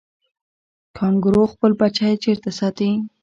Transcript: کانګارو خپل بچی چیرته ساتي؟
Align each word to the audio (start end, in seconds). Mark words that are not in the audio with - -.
کانګارو 0.97 1.43
خپل 1.53 1.71
بچی 1.79 2.13
چیرته 2.23 2.49
ساتي؟ 2.59 2.89